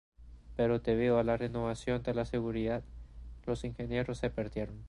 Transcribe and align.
Pero 0.55 0.79
debido 0.79 1.19
a 1.19 1.23
la 1.23 1.37
renovación 1.37 2.01
de 2.01 2.15
la 2.15 2.25
seguridad, 2.25 2.81
los 3.45 3.63
ingresos 3.63 4.17
se 4.17 4.31
perdieron. 4.31 4.79